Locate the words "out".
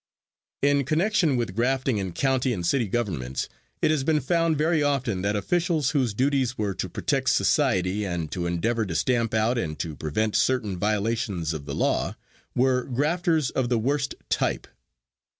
9.35-9.59